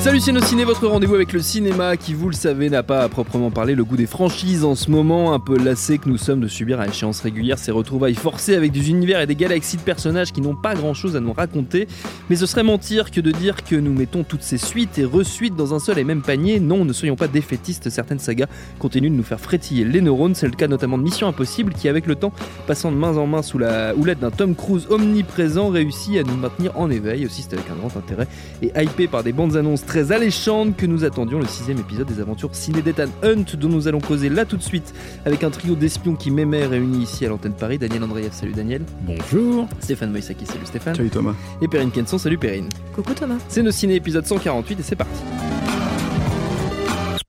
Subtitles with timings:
[0.00, 3.08] Salut nos ciné, votre rendez-vous avec le cinéma qui, vous le savez, n'a pas à
[3.08, 6.40] proprement parler le goût des franchises en ce moment, un peu lassé que nous sommes
[6.40, 9.82] de subir à échéance régulière ces retrouvailles forcées avec des univers et des galaxies de
[9.82, 11.88] personnages qui n'ont pas grand-chose à nous raconter.
[12.30, 15.56] Mais ce serait mentir que de dire que nous mettons toutes ces suites et resuites
[15.56, 16.60] dans un seul et même panier.
[16.60, 18.46] Non, ne soyons pas défaitistes, certaines sagas
[18.78, 21.88] continuent de nous faire frétiller les neurones, c'est le cas notamment de Mission Impossible qui,
[21.88, 22.32] avec le temps,
[22.68, 26.36] passant de main en main sous la houlette d'un Tom Cruise omniprésent, réussit à nous
[26.36, 28.28] maintenir en éveil, aussi c'est avec un grand intérêt,
[28.62, 32.20] et hypé par des bandes annonces très alléchantes que nous attendions le sixième épisode des
[32.20, 35.74] aventures ciné d'Ethan Hunt dont nous allons causer là tout de suite avec un trio
[35.74, 37.78] d'espions qui m'aimaient réunis ici à l'antenne Paris.
[37.78, 38.82] Daniel Andreev, salut Daniel.
[39.02, 39.66] Bonjour.
[39.80, 40.94] Stéphane Moïsaki, salut Stéphane.
[40.94, 41.34] Salut Thomas.
[41.60, 42.68] Et Perrine Kenson, salut Perrine.
[42.94, 43.38] Coucou Thomas.
[43.48, 45.20] C'est nos ciné épisode 148 et c'est parti.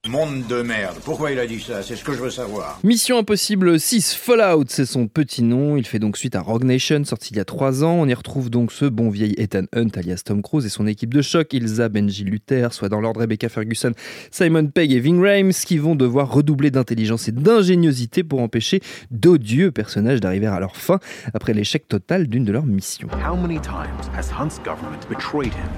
[0.09, 0.95] Monde de merde.
[1.05, 1.83] Pourquoi il a dit ça?
[1.83, 2.79] C'est ce que je veux savoir.
[2.83, 5.77] Mission Impossible 6 Fallout, c'est son petit nom.
[5.77, 7.93] Il fait donc suite à Rogue Nation, sorti il y a 3 ans.
[7.99, 11.13] On y retrouve donc ce bon vieil Ethan Hunt, alias Tom Cruise, et son équipe
[11.13, 13.91] de choc, Ilsa Benji Luther, soit dans l'ordre Rebecca Ferguson,
[14.31, 19.71] Simon Pegg et Ving Rhames, qui vont devoir redoubler d'intelligence et d'ingéniosité pour empêcher d'odieux
[19.71, 20.97] personnages d'arriver à leur fin
[21.35, 23.09] après l'échec total d'une de leurs missions.
[23.23, 25.69] How many times has Hunt's government betrayed him,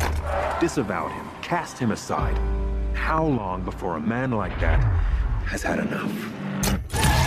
[0.62, 2.38] disavowed him, cast him aside?
[2.94, 4.80] How long before a man like that
[5.46, 7.21] has had enough?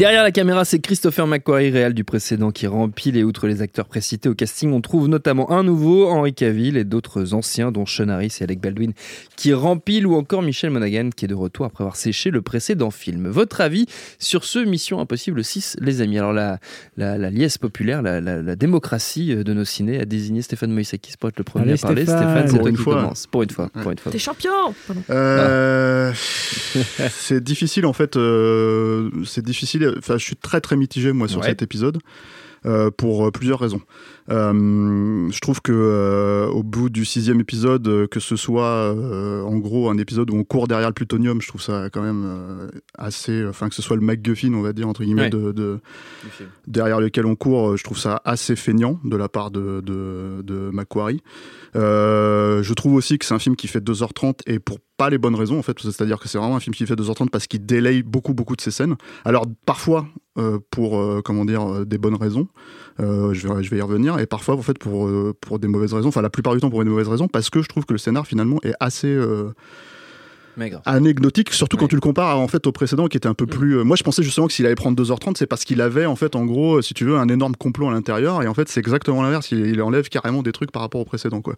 [0.00, 3.84] Derrière la caméra, c'est Christopher McQuarrie, réal du précédent, qui remplit et outre les acteurs
[3.86, 8.08] précités au casting, on trouve notamment un nouveau, Henry Cavill, et d'autres anciens, dont Sean
[8.08, 8.94] Harris et Alec Baldwin,
[9.36, 12.90] qui rempilent, ou encore Michel Monaghan, qui est de retour après avoir séché le précédent
[12.90, 13.28] film.
[13.28, 13.84] Votre avis
[14.18, 16.16] sur ce Mission Impossible 6, les amis?
[16.18, 16.60] Alors la,
[16.96, 21.18] la, la liesse populaire, la, la- la démocratie de nos ciné a désigné Stéphane Moïsakis
[21.20, 22.02] pour être le premier Allez, à parler.
[22.06, 22.22] Stéphane.
[22.22, 22.94] Stéphane, c'est Pour toi une qui fois.
[22.94, 23.26] commence.
[23.26, 23.68] Pour une fois.
[23.82, 24.12] Pour une fois.
[24.12, 24.50] T'es champion.
[25.10, 28.16] Euh, c'est difficile en fait.
[28.16, 29.89] euh, c'est difficile.
[29.98, 31.46] Enfin, je suis très très mitigé moi sur Ouais.
[31.48, 31.98] cet épisode
[32.66, 33.80] euh, pour euh, plusieurs raisons.
[34.28, 39.88] Euh, je trouve que euh, au bout du sixième épisode, que ce soit en gros
[39.90, 43.44] un épisode où on court derrière le plutonium, je trouve ça quand même assez.
[43.46, 45.30] Enfin, que ce soit le MacGuffin, on va dire entre guillemets, Ouais.
[45.30, 45.80] de, de-
[46.66, 50.70] derrière lequel on court, je trouve ça assez feignant de la part de, de, de
[50.70, 51.22] Macquarie.
[51.74, 55.34] Je trouve aussi que c'est un film qui fait 2h30 et pour pas les bonnes
[55.34, 58.02] raisons en fait, c'est-à-dire que c'est vraiment un film qui fait 2h30 parce qu'il délaye
[58.02, 58.96] beaucoup beaucoup de ses scènes.
[59.24, 60.06] Alors parfois
[60.36, 62.48] euh, pour euh, comment dire euh, des bonnes raisons,
[62.98, 66.28] je, vais, y revenir, et parfois en fait pour, pour des mauvaises raisons, enfin la
[66.28, 68.58] plupart du temps pour des mauvaises raisons, parce que je trouve que le scénar finalement
[68.62, 69.18] est assez
[70.56, 70.82] Maigre.
[70.84, 71.80] anecdotique, surtout Ouais.
[71.82, 73.78] quand tu le compares en fait au précédent qui était un peu plus.
[73.78, 76.16] euh, moi, je pensais justement que s'il allait prendre 2h30, c'est parce qu'il avait en
[76.16, 78.80] fait, en gros, si tu veux, un énorme complot à l'intérieur, et en fait, c'est
[78.80, 79.50] exactement l'inverse.
[79.52, 81.54] Il, il enlève carrément des trucs par rapport au précédent, quoi.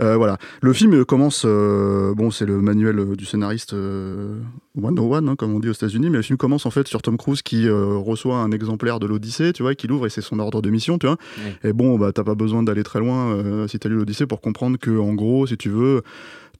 [0.00, 0.38] Euh, voilà.
[0.62, 1.42] Le film euh, commence.
[1.46, 4.38] euh, bon, c'est le manuel du scénariste euh,
[4.80, 7.16] 101, hein, comme on dit aux États-Unis, mais le film commence en fait sur Tom
[7.16, 10.62] Cruise qui reçoit un exemplaire de l'Odyssée, tu vois, qui l'ouvre et c'est son ordre
[10.62, 11.16] de mission, tu vois.
[11.64, 14.78] Et bon, bah, t'as pas besoin d'aller très loin si t'as lu l'Odyssée pour comprendre
[14.78, 16.02] que, en gros, si tu veux,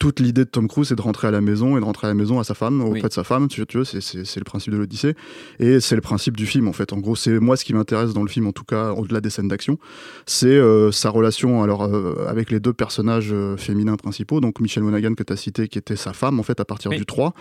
[0.00, 2.11] toute l'idée de Tom Cruise, c'est de rentrer à la maison et de rentrer à
[2.11, 3.09] la maison à sa femme, auprès Oui.
[3.09, 5.15] de sa femme, tu, tu vois, c'est- le principe de l'Odyssée.
[5.59, 6.93] Et c'est le principe du film, en fait.
[6.94, 9.28] En gros, c'est moi ce qui m'intéresse dans le film, en tout cas, au-delà des
[9.28, 9.78] scènes d'action,
[10.25, 14.83] c'est euh, sa relation alors euh, avec les deux personnages euh, féminins principaux, donc Michel
[14.83, 16.97] Monaghan que tu as cité, qui était sa femme, en fait, à partir Oui.
[16.97, 17.34] du 3,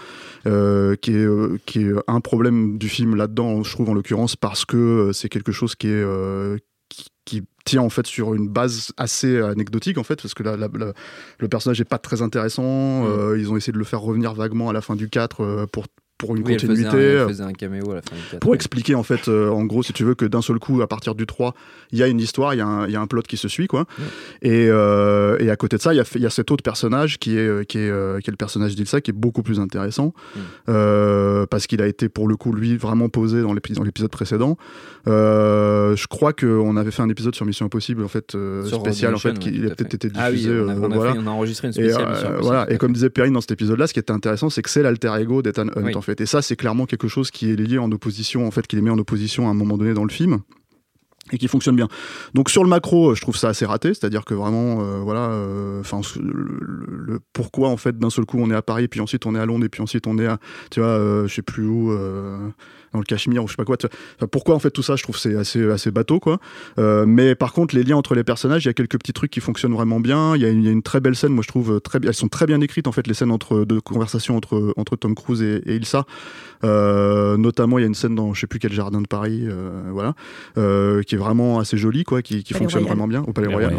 [0.46, 4.36] euh, qui, est, euh, qui est un problème du film là-dedans, je trouve, en l'occurrence,
[4.36, 6.04] parce que c'est quelque chose qui est...
[7.70, 10.70] euh, tient en fait sur une base assez anecdotique en fait parce que la- la-
[10.74, 10.94] la-
[11.40, 14.70] le personnage est pas très intéressant euh, ils ont essayé de le faire revenir vaguement
[14.70, 15.86] à la fin du 4 euh, pour
[16.20, 18.16] pour une Oui, elle faisait, continuité un, euh, elle faisait un caméo à la fin
[18.16, 18.40] du 4.
[18.42, 20.88] pour expliquer en fait euh, en gros si tu veux que d'un seul coup à
[20.88, 21.56] partir du 3
[21.92, 23.38] il y a une histoire il y, a un- il y a un plot qui
[23.38, 23.86] se suit quoi
[24.44, 26.62] et, euh, et à côté de ça il y a, il y a cet autre
[26.64, 29.60] personnage qui est qui est, euh, qui est le personnage d'Ilsa qui est beaucoup plus
[29.60, 30.40] intéressant Mm.
[30.70, 34.12] euh, parce qu'il a été pour le coup lui vraiment posé dans l'épi- dans l'épisode
[34.12, 34.58] précédent
[35.08, 39.16] euh, je crois qu'on avait fait un épisode sur Mission Impossible en fait euh, spécial
[39.16, 41.14] en fait qui a peut-être été Ah oui, diffusé on a, euh, on a voilà
[41.14, 42.02] fait- on a enregistré une et, spéciale.
[42.02, 42.72] euh, Mission Impossible, voilà.
[42.72, 45.12] et comme disait Perrine dans cet épisode-là, ce qui était intéressant, c'est que c'est l'alter
[45.20, 45.96] ego d'Ethan Hunt Oui.
[45.96, 46.09] en fait.
[46.18, 48.82] Et ça, c'est clairement quelque chose qui est lié en opposition, en fait, qui les
[48.82, 50.40] met en opposition à un moment donné dans le film.
[51.32, 51.88] et qui fonctionne bien.
[52.34, 55.30] Donc sur le macro, je trouve ça assez raté, c'est-à-dire que vraiment, euh, voilà,
[55.80, 59.36] enfin, le, pourquoi en fait d'un seul coup on est à Paris, puis ensuite on
[59.36, 60.40] est à Londres, et puis ensuite on est à,
[60.72, 61.92] tu vois, je sais plus où
[62.94, 63.78] dans le Cachemire ou je sais pas quoi.
[64.32, 66.40] pourquoi en fait tout ça, je trouve c'est assez assez bateau quoi.
[66.78, 69.32] Euh, mais par contre, les liens entre les personnages, il y a quelques petits trucs
[69.32, 70.36] qui fonctionnent vraiment bien.
[70.36, 72.62] Il y, a une, très belle scène, moi je trouve très elles sont très bien
[72.62, 76.06] écrites en fait les scènes entre de conversation entre entre Tom Cruise et, Ilsa.
[76.64, 79.46] Euh, notamment, il y a une scène dans je sais plus quel jardin de Paris,
[79.48, 80.14] euh, voilà,
[81.04, 83.74] qui est vraiment assez jolie quoi, qui, fonctionne vraiment bien au Palais Royal.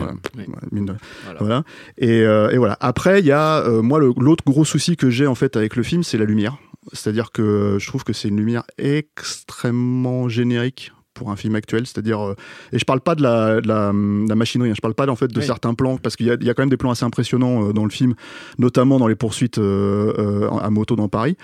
[1.38, 1.64] Voilà.
[1.98, 2.76] Et, et, voilà.
[2.80, 6.02] Après, il y a moi l'autre gros souci que j'ai en fait avec le film,
[6.02, 6.56] c'est la lumière.
[6.92, 12.18] C'est-à-dire que je trouve que c'est une lumière extrêmement générique pour un film actuel, c'est-à-dire
[12.24, 12.34] euh,
[12.72, 15.28] et je parle pas de la, de la, machinerie, hein, je parle pas en fait
[15.28, 17.72] de certains plans parce qu'il y, y, a quand même des plans assez impressionnants euh,
[17.74, 18.14] dans le film,
[18.58, 21.36] notamment dans les poursuites euh, à moto dans Paris.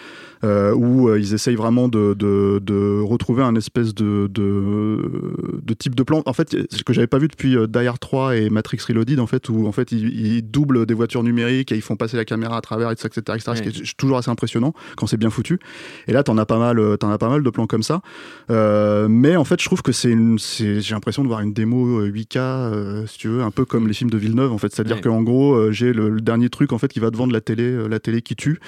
[0.43, 6.23] Où ils essayent vraiment de, retrouver un espèce de, de, type de plan.
[6.25, 9.27] En fait, ce que j'avais pas vu depuis Die Hard 3 et Matrix Reloaded, en
[9.27, 12.57] fait, où en fait ils, doublent des voitures numériques et ils font passer la caméra
[12.57, 15.59] à travers, etc., etc., ce qui est toujours assez impressionnant quand c'est bien foutu.
[16.07, 18.01] Et là, t'en as pas mal, en as pas mal de plans comme ça.
[18.49, 23.19] mais en fait, trouve que c'est une, j'ai l'impression de voir une démo 8K, si
[23.19, 24.75] tu veux, un peu comme les films de Villeneuve, en fait.
[24.75, 27.89] C'est-à-dire qu'en gros, j'ai le, dernier truc en fait qui va te vendre la télé,
[27.89, 28.59] la télé qui tue.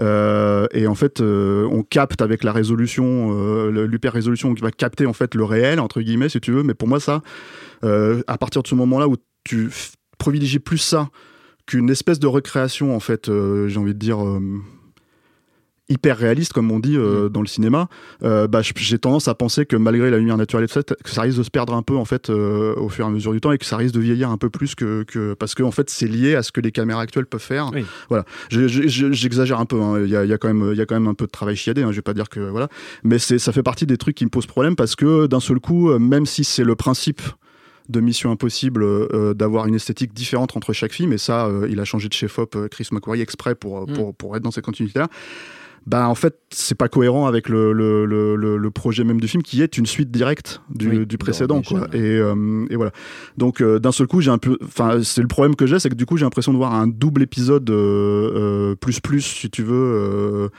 [0.00, 5.06] et en fait, euh, on capte avec la résolution, euh, l'hyper résolution qui va capter
[5.06, 6.62] en fait le réel entre guillemets, si tu veux.
[6.62, 7.22] Mais pour moi, ça,
[7.84, 9.70] euh, à partir de ce moment-là où tu
[10.18, 11.08] privilégies plus ça
[11.66, 14.18] qu'une espèce de recréation, en fait, j'ai envie de dire
[15.90, 17.28] hyper réaliste, comme on dit euh, mm.
[17.30, 17.88] dans le cinéma,
[18.22, 21.42] euh, bah, j'ai tendance à penser que malgré la lumière naturelle, que ça risque de
[21.42, 23.58] se perdre un peu en fait euh, au fur et à mesure du temps et
[23.58, 26.06] que ça risque de vieillir un peu plus que, que parce que en fait c'est
[26.06, 27.70] lié à ce que les caméras actuelles peuvent faire.
[28.08, 29.80] Voilà, j'exagère un peu.
[29.80, 30.02] Hein.
[30.04, 31.30] Il y, a, y, a, quand même il y a quand même un peu de
[31.30, 31.82] travail chiadé.
[31.82, 31.90] Hein.
[31.90, 32.68] Je vais pas dire que voilà,
[33.02, 35.90] mais ça fait partie des trucs qui me posent problème parce que d'un seul coup,
[35.98, 37.20] même si c'est le principe
[37.88, 42.08] de Mission Impossible d'avoir une esthétique différente entre chaque film et ça il a changé
[42.08, 43.94] de chef op Chris McQuarrie exprès pour, mm.
[43.94, 45.08] pour, pour être dans cette continuité là
[45.86, 49.42] bah en fait c'est pas cohérent avec le, le, le, le, projet même du film
[49.42, 51.86] qui est une suite directe du, du précédent quoi.
[51.92, 52.92] Et, euh, et, voilà
[53.38, 55.88] donc euh, d'un seul coup j'ai un peu enfin c'est le problème que j'ai c'est
[55.88, 59.62] que du coup j'ai l'impression de voir un double épisode euh, plus plus si tu
[59.62, 60.50] veux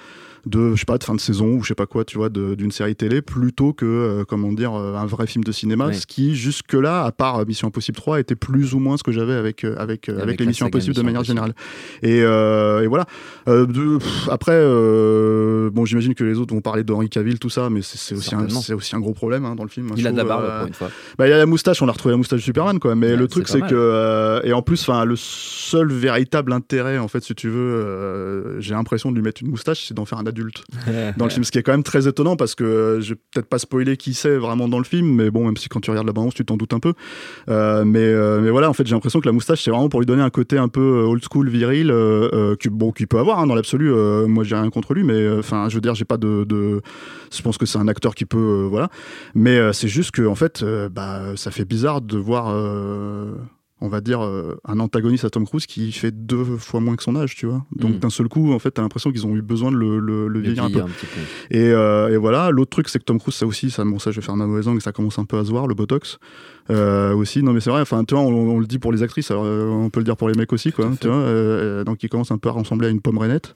[0.45, 2.29] de je sais pas de fin de saison ou je sais pas quoi tu vois
[2.29, 6.07] d'une série télé plutôt que euh, comment dire euh, un vrai film de cinéma ce
[6.07, 9.33] qui jusque là à part Mission Impossible 3 était plus ou moins ce que j'avais
[9.33, 11.53] avec euh, avec avec, avec les Missions Impossibles de manière générale.
[12.01, 13.05] Et, et voilà.
[13.47, 13.97] De,
[14.29, 14.59] après
[15.69, 18.95] bon j'imagine que les autres vont parler d'Henri Cavill tout ça mais c'est aussi aussi
[18.95, 20.89] un gros problème hein, dans le film il a de la barbe pour une fois.
[21.17, 23.27] bah il a la moustache on a retrouvé la moustache de Superman quoi mais le
[23.27, 27.49] truc c'est que et en plus enfin le seul véritable intérêt en fait si tu
[27.49, 30.63] veux j'ai l'impression de lui mettre une moustache c'est d'en faire un adulte
[31.17, 33.19] dans le film, ce qui est quand même très étonnant parce que euh, je vais
[33.31, 35.91] peut-être pas spoiler qui c'est vraiment dans le film, mais bon, même si quand tu
[35.91, 36.93] regardes la bande tu t'en doutes un peu.
[37.49, 39.99] Euh, mais, euh, mais voilà, en fait, j'ai l'impression que la moustache, c'est vraiment pour
[39.99, 41.93] lui donner un côté un peu old school, viril,
[42.59, 43.91] qui, bon, qu'il peut avoir hein, dans l'absolu.
[44.27, 46.81] moi, j'ai rien contre lui, mais enfin, je veux dire, j'ai pas de, de,
[47.33, 48.89] je pense que c'est un acteur qui peut, voilà.
[49.35, 52.53] Mais c'est juste que en fait, bah, ça fait bizarre de voir
[53.81, 57.01] on va dire, euh, un antagoniste à Tom Cruise qui fait deux fois moins que
[57.01, 57.65] son âge, tu vois.
[57.75, 57.99] Donc mm.
[57.99, 60.65] d'un seul coup, en fait, t'as l'impression qu'ils ont eu besoin de le, le, vieillir
[60.65, 60.83] un peu.
[61.53, 64.19] Euh, et, voilà, l'autre truc, c'est que Tom Cruise, ça aussi, ça, bon, ça, je
[64.19, 66.19] vais faire ma mauvaise langue, ça commence un peu à se voir, le Botox.
[66.69, 69.31] Euh, aussi, non mais c'est vrai, enfin, tu vois, on, le dit pour les actrices,
[69.31, 70.89] on peut le dire pour les mecs aussi, quoi.
[71.01, 73.55] Tu vois, donc il commence un peu à ressembler à une pomme rainette.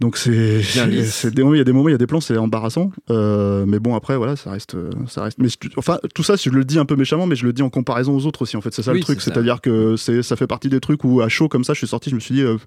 [0.00, 2.92] Donc c'est, il y a des moments, il y a des plans, c'est embarrassant.
[3.10, 4.76] Euh, mais bon, après, voilà, ça reste,
[5.08, 5.38] ça reste.
[5.38, 7.70] Mais enfin, tout ça, je le dis un peu méchamment, mais je le dis en
[7.70, 8.56] comparaison aux autres aussi.
[8.56, 11.20] En fait, c'est ça le truc, c'est-à-dire que c'est, ça fait partie des trucs où
[11.20, 12.42] à chaud comme ça, je suis sorti, je me suis dit.
[12.42, 12.58] Euh,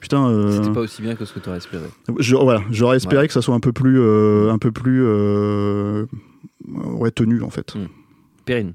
[0.00, 1.84] putain, euh, c'était pas aussi bien que ce que tu aurais espéré.
[2.18, 4.00] Je, voilà, j'aurais espéré que ça soit un peu plus,
[4.50, 5.06] un peu plus,
[6.66, 7.76] ouais, tenu en fait.
[7.76, 7.86] Hmm.
[8.44, 8.74] Perrine.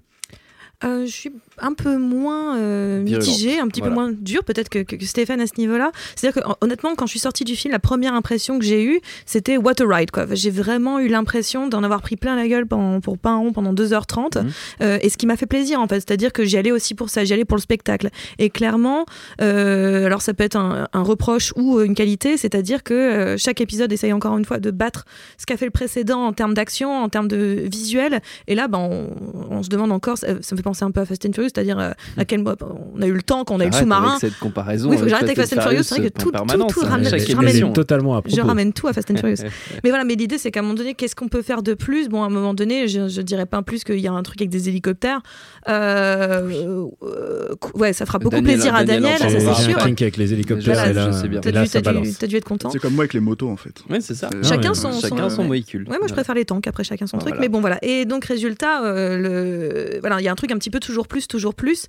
[0.82, 5.42] je suis un peu moins euh, mitigé, un petit peu moins dur peut-être que, Stéphane
[5.42, 5.92] à ce niveau-là.
[6.16, 9.00] C'est-à-dire que honnêtement, quand je suis sortie du film, la première impression que j'ai eue,
[9.26, 10.26] c'était what a ride quoi.
[10.32, 13.54] J'ai vraiment eu l'impression d'en avoir pris plein la gueule pendant, pour pas un rond
[13.54, 14.38] pendant 2h30.
[14.38, 14.52] Mhm.
[14.82, 17.10] Euh, et ce qui m'a fait plaisir en fait, c'est-à-dire que j'y allais aussi pour
[17.10, 18.10] ça, j'y allais pour le spectacle.
[18.38, 19.06] Et clairement,
[19.42, 24.14] euh, alors ça peut être un, reproche ou une qualité, c'est-à-dire que chaque épisode essaye
[24.14, 25.06] encore une fois de battre
[25.38, 28.22] ce qu'a fait le précédent en termes d'action, en termes de visuel.
[28.48, 29.10] Et là, ben,
[29.50, 31.80] on, se demande encore, ça, me fait penser un peu à Fast and Furious c'est-à-dire
[31.80, 34.18] euh, à quel on a eu le temps, qu'on a eu le sous-marin.
[34.20, 34.90] cette comparaison.
[34.90, 35.84] Oui, il faut que j'arrête avec Fast and Furious.
[35.84, 38.36] C'est vrai que tout, tout, tout ramène, je ramène, totalement à propos.
[38.36, 39.44] je ramène tout à Fast and Furious.
[39.84, 42.10] mais voilà, mais l'idée c'est qu'à un moment donné, qu'est-ce qu'on peut faire de plus?
[42.10, 44.42] Bon, à un moment donné, je, je dirais pas plus qu'il y a un truc
[44.42, 45.22] avec des hélicoptères.
[45.68, 49.80] Euh, euh, ouais, ça fera beaucoup plaisir à Daniel, c'est sûr.
[49.80, 52.70] avec les hélicoptères, t'as dû, être content.
[52.70, 53.84] C'est comme moi avec les motos en fait.
[53.90, 54.30] Ouais, c'est ça.
[54.44, 55.88] Chacun son, chacun son véhicule.
[55.90, 56.68] Ouais, moi je préfère les tanks.
[56.68, 57.36] Après, chacun son truc.
[57.40, 57.80] Mais bon, voilà.
[57.82, 61.28] Et donc résultat, le voilà, il y a un truc un petit peu toujours plus,
[61.28, 61.88] toujours plus,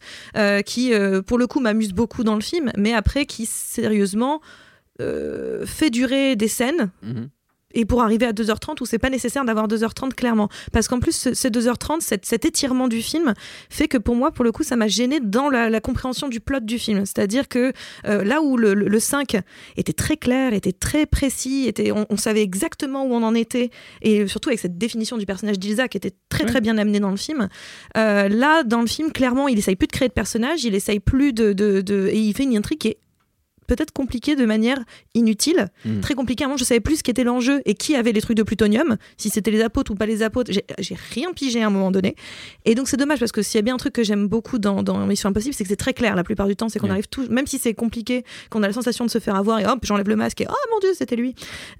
[0.64, 0.92] qui
[1.26, 4.40] pour le coup m'amuse beaucoup dans le film, mais après qui sérieusement
[4.98, 6.90] fait durer des scènes.
[7.02, 7.28] Mhm
[7.74, 10.48] et pour arriver à 2h30 où c'est pas nécessaire d'avoir 2h30 clairement.
[10.72, 13.34] Parce qu'en plus ces 2h30 cet, étirement du film
[13.68, 16.60] fait que pour moi pour le coup ça m'a gêné dans la, compréhension du plot
[16.60, 17.06] du film.
[17.06, 17.72] C'est-à-dire que
[18.06, 19.36] euh, là où le, 5
[19.76, 23.70] était très clair était très précis était on, savait exactement où on en était
[24.02, 27.10] et surtout avec cette définition du personnage d'Ilsa qui était très très bien amenée dans
[27.10, 27.48] le film
[27.96, 31.00] euh, là dans le film clairement il essaye plus de créer de personnages il essaye
[31.00, 32.98] plus de, de, de et il fait une intrigue qui est
[33.76, 34.78] peut-être compliqué de manière
[35.14, 36.00] inutile, hmm.
[36.00, 36.44] très compliqué.
[36.44, 39.30] Avant, je savais plus ce qu'était l'enjeu et qui avait les trucs de plutonium, si
[39.30, 40.50] c'était les apôtres ou pas les apôtres.
[40.78, 42.16] J'ai rien pigé à un moment donné.
[42.64, 44.58] Et donc, c'est dommage parce que s'il y a bien un truc que j'aime beaucoup
[44.58, 46.68] dans, dans, Mission Impossible, c'est que c'est très clair la plupart du temps.
[46.68, 49.36] C'est qu'on arrive tout, même si c'est compliqué, qu'on a la sensation de se faire
[49.36, 51.34] avoir et hop, j'enlève le masque et oh mon dieu, c'était lui.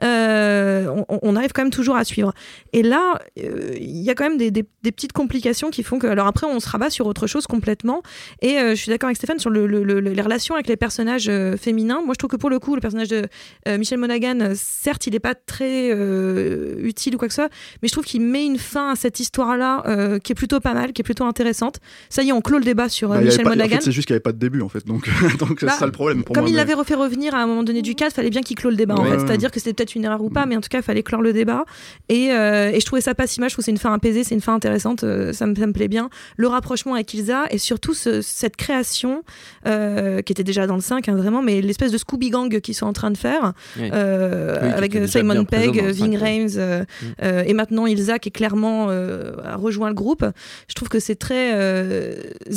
[0.05, 2.33] Euh, on, arrive quand même toujours à suivre.
[2.73, 6.07] Et là, euh, il y a quand même des, des, petites complications qui font que.
[6.07, 8.03] Alors après, on se rabat sur autre chose complètement.
[8.43, 11.80] Et euh, je suis d'accord avec Stéphane sur le, les relations avec les personnages féminins
[11.87, 13.27] moi, je trouve que pour le coup, le personnage de
[13.69, 17.43] euh, Michel Monaghan, euh, certes, il n'est pas très euh, utile ou quoi que ce
[17.43, 17.51] soit,
[17.83, 20.93] mais je trouve qu'il met une fin à cette histoire-là qui est plutôt pas mal,
[20.93, 21.79] qui est plutôt intéressante.
[22.09, 23.79] Ça y est, on clôt le débat sur bah, Michel Monaghan.
[23.81, 24.87] c'est juste qu'il n'y avait pas de début, en fait.
[24.87, 25.09] Donc,
[25.39, 26.51] donc bah, c'est ça le problème pour comme moi.
[26.51, 28.71] il l'avait refait revenir à un moment donné du cadre, il fallait bien qu'il clôt
[28.71, 29.19] le débat, en fait.
[29.21, 31.23] C'est-à-dire que c'était peut-être une erreur ou pas, mais en tout cas, il fallait clore
[31.23, 31.65] le débat.
[32.09, 33.49] Et, et je trouvais ça pas si mal.
[33.51, 35.01] Je trouve c'est une fin apaisée, c'est une fin intéressante.
[35.01, 35.07] ça,
[35.47, 36.11] me, ça, me, plaît bien.
[36.37, 39.23] Le rapprochement avec Ilsa et surtout cette création
[39.65, 42.87] qui était déjà dans le 5, hein, vraiment, mais l'espèce de Scooby Gang qui sont
[42.87, 47.07] en train de faire, euh, avec Simon Pegg, Ving Rhames euh, mm.
[47.23, 50.25] euh, et maintenant Ilza qui est clairement a rejoint le groupe.
[50.69, 51.53] Je trouve que c'est très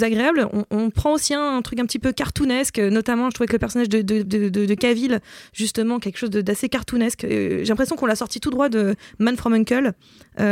[0.01, 0.47] agréable.
[0.69, 3.89] On, prend aussi un, truc un petit peu cartoonesque, notamment je trouvais que le personnage
[3.89, 5.19] de, de, de, Cavill,
[5.53, 7.25] justement, quelque chose d'assez cartoonesque.
[7.29, 9.93] J'ai l'impression qu'on l'a sorti tout droit de Man from Uncle.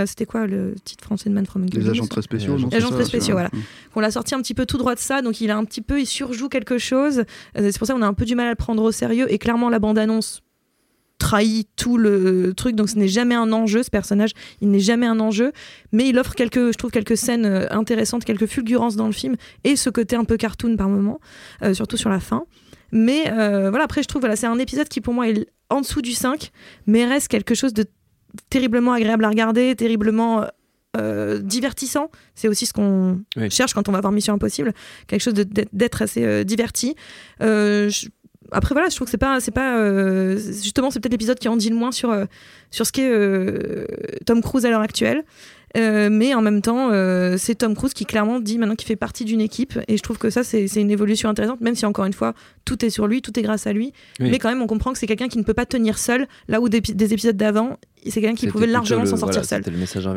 [0.05, 1.79] C'était quoi le titre français de Man from Uncle?
[1.79, 2.57] Les agents très spéciaux.
[2.57, 3.49] Les agents très spéciaux, voilà.
[3.93, 5.81] Qu'on l'a sorti un petit peu tout droit de ça, donc il a un petit
[5.81, 7.23] peu, il surjoue quelque chose.
[7.55, 9.31] c'est pour ça qu'on a un peu du mal à le prendre au sérieux.
[9.31, 10.41] Et clairement la bande-annonce
[11.21, 12.75] trahit tout le truc.
[12.75, 14.31] Donc ce n'est jamais un enjeu ce personnage.
[14.59, 15.51] Il n'est jamais un enjeu.
[15.91, 19.35] Mais il offre quelques je trouve quelques scènes euh, intéressantes quelques fulgurances dans le film
[19.63, 21.19] et ce côté un peu cartoon par moment
[21.61, 22.43] euh, surtout sur la fin.
[22.91, 25.81] Mais euh, voilà après je trouve voilà c'est un épisode qui pour moi est en
[25.81, 26.51] dessous du 5
[26.87, 27.85] mais reste quelque chose de
[28.49, 30.45] terriblement agréable à regarder terriblement
[31.41, 32.11] divertissant.
[32.35, 34.73] C'est aussi ce qu'on cherche quand on va voir Mission Impossible,
[35.07, 36.95] quelque chose d'être assez diverti.
[37.39, 38.07] Je,
[38.51, 41.47] après voilà, je trouve que c'est pas, c'est pas euh, justement c'est peut-être l'épisode qui
[41.47, 42.25] en dit le moins sur euh,
[42.69, 43.85] sur ce qu'est euh,
[44.25, 45.23] Tom Cruise à l'heure actuelle.
[45.75, 46.91] mais en même temps,
[47.37, 50.17] c'est Tom Cruise qui clairement dit maintenant qu'il fait partie d'une équipe, et je trouve
[50.17, 52.33] que ça, c'est une évolution intéressante, même si encore une fois,
[52.65, 53.93] tout est sur lui, tout est grâce à lui.
[54.19, 56.59] Mais quand même, on comprend que c'est quelqu'un qui ne peut pas tenir seul, là
[56.59, 59.63] où des, épisodes d'avant, c'est quelqu'un qui pouvait largement s'en sortir seul.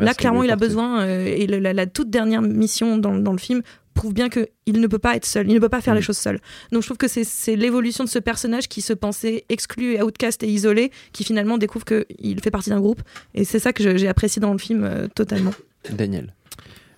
[0.01, 3.61] Là, clairement, il a besoin, et la, toute dernière mission dans, dans le film
[3.95, 6.03] prouve bien qu'il ne peut pas être seul, il ne peut pas faire les mm.
[6.03, 6.39] choses seul.
[6.71, 10.47] Donc je trouve que c'est l'évolution de ce personnage qui se pensait exclu, outcast et
[10.47, 13.01] isolé, qui finalement découvre qu'il fait partie d'un groupe.
[13.33, 15.53] Et c'est ça que j'ai apprécié dans le film euh, totalement.
[15.89, 16.33] Daniel.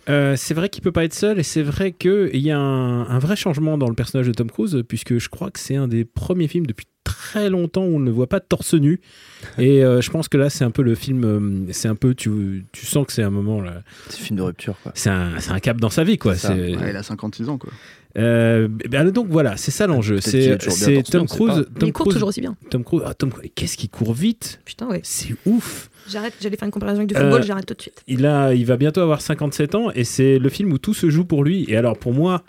[0.10, 3.20] Euh, c'est vrai qu'il peut pas être seul et c'est vrai qu'il y a un,
[3.20, 6.06] vrai changement dans le personnage de Tom Cruise puisque je crois que c'est un des
[6.06, 9.02] premiers films depuis très longtemps où on ne voit pas de torse nu
[9.58, 12.14] et euh, je pense que là c'est un peu le film euh, c'est un peu
[12.14, 15.10] tu, tu sens que c'est un moment là c'est un film de rupture quoi c'est
[15.10, 17.72] un, un, cap dans sa vie quoi c'est il a 56 ans quoi
[18.16, 20.20] ben donc voilà, c'est ça l'enjeu.
[20.22, 20.58] C'est
[21.04, 21.68] Tom Cruise.
[21.80, 22.56] Tom il court toujours aussi bien.
[22.72, 24.60] Tom Cruise, ah, Tom, qu'est-ce qu'il court vite?
[24.66, 25.02] Putain, ouais.
[25.04, 25.92] C'est ouf.
[26.10, 28.04] J'arrête, j'allais faire une comparaison avec du football, euh, j'arrête tout de suite.
[28.08, 31.10] Il, a, il va bientôt avoir 57 ans et c'est le film où tout se
[31.10, 31.66] joue pour lui.
[31.68, 32.44] Et alors pour moi,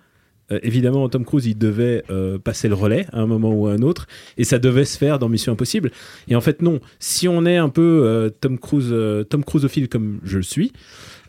[0.50, 3.72] euh, évidemment, Tom Cruise, il devait euh, passer le relais à un moment ou à
[3.72, 5.90] un autre, et ça devait se faire dans Mission Impossible.
[6.28, 6.80] Et en fait, non.
[6.98, 8.94] Si on est un peu Tom Cruise,
[9.28, 10.72] Tom Cruiseophile comme je le suis,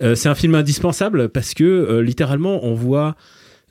[0.01, 3.15] c'est un film indispensable parce que littéralement, on voit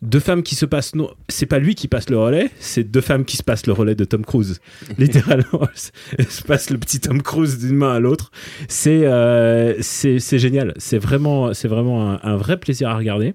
[0.02, 0.94] deux femmes qui se passent.
[0.94, 3.72] Non, c'est pas lui qui passe le relais, c'est deux femmes qui se passent le
[3.72, 4.60] relais de Tom Cruise.
[4.98, 5.68] Littéralement,
[6.28, 8.30] se passe le petit Tom Cruise d'une main à l'autre.
[8.68, 10.74] C'est euh, c'est génial.
[10.76, 13.34] C'est vraiment, c'est vraiment un, un, vrai plaisir à regarder.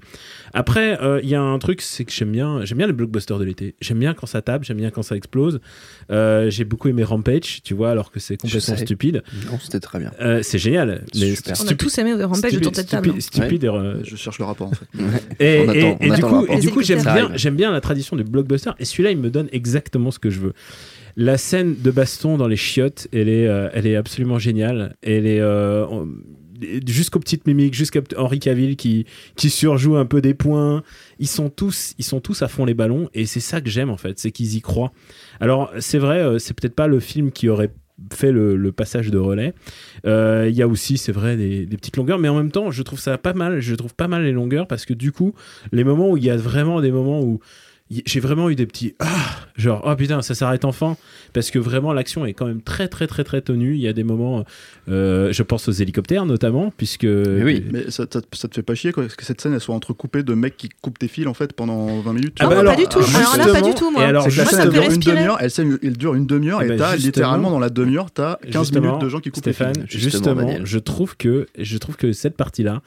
[0.53, 3.39] Après, euh, il y a un truc, c'est que j'aime bien, j'aime bien les blockbusters
[3.39, 3.75] de l'été.
[3.81, 5.59] J'aime bien quand ça tape, j'aime bien quand ça explose.
[6.11, 9.23] Euh, j'ai beaucoup aimé Rampage, tu vois, alors que c'est complètement stupide.
[9.47, 10.11] Non, c'était très bien.
[10.21, 11.03] Euh, c'est génial.
[11.15, 13.19] Mais On a tous aimé Rampage autour de cette table.
[13.19, 13.69] Stupide,
[14.03, 14.85] Je cherche le rapport en fait.
[15.39, 18.71] et, et, du coup, et, du coup, j'aime bien, j'aime bien la tradition du blockbuster.
[18.77, 20.53] Et celui-là, il me donne exactement ce que je veux.
[21.15, 24.95] La scène de baston dans les chiottes, elle est, elle est absolument géniale.
[25.01, 25.41] Elle est
[26.87, 29.05] jusqu'aux petites mimiques, jusqu'à Henri Cavill qui,
[29.35, 30.83] qui surjoue un peu des points.
[31.19, 33.89] Ils sont tous, ils sont tous à fond les ballons et c'est ça que j'aime
[33.89, 34.91] en fait, c'est qu'ils y croient.
[35.39, 37.71] Alors c'est vrai, euh, c'est peut-être pas le film qui aurait
[38.11, 39.53] fait le, passage de relais.
[40.05, 42.71] Euh, il y a aussi, c'est vrai, des, des, petites longueurs, mais en même temps,
[42.71, 43.59] je trouve ça pas mal.
[43.59, 45.33] Je trouve pas mal les longueurs parce que du coup,
[45.71, 47.39] les moments où il y a vraiment des moments où
[48.05, 49.07] j'ai vraiment eu des petits ah
[49.55, 50.97] genre oh putain ça s'arrête enfin.
[51.33, 53.75] Parce que vraiment l'action est quand même très très très très tenue.
[53.75, 54.43] Il y a des moments
[54.89, 57.63] euh, je pense aux hélicoptères notamment puisque mais oui.
[57.71, 60.33] Mais ça, ça, te fait pas chier quoi que cette scène elle soit entrecoupée de
[60.33, 62.87] mecs qui coupent des fils en fait pendant 20 minutes ah, bah alors, pas du
[62.87, 64.03] tout alors là pas du tout moi.
[64.03, 67.51] alors, la scène elle dure une demi-heure elle, dure une demi-heure et, ben, t'as littéralement
[67.51, 70.65] dans la demi-heure t'as 15 minutes de gens qui coupent Stéphane des fils justement, justement
[70.65, 72.81] je trouve que je trouve que cette partie là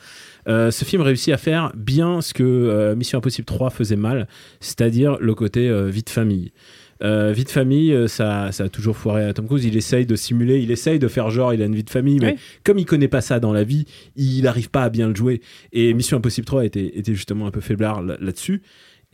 [0.48, 4.28] euh, ce film réussit à faire bien ce que euh, Mission Impossible 3 faisait mal,
[4.60, 6.52] c'est-à-dire le côté euh, vie de famille.
[7.00, 9.64] vie de famille, ça, ça a toujours foiré à Tom Cruise.
[9.64, 12.18] Il essaye de simuler, il essaye de faire genre il a une vie de famille,
[12.20, 13.84] mais comme il connaît pas ça dans la vie,
[14.16, 15.42] il n'arrive pas à bien le jouer.
[15.72, 18.62] Et Mission Impossible 3 était, était justement un peu faiblard là-dessus.